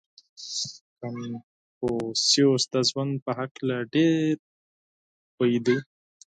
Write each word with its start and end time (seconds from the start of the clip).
•کنفوسیوس 0.99 2.63
د 2.73 2.75
ژوند 2.89 3.13
په 3.25 3.31
هکله 3.39 3.77
ډېر 3.93 4.35
پوهېده. 5.35 5.77